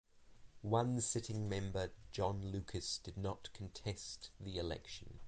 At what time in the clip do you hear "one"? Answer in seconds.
0.63-0.99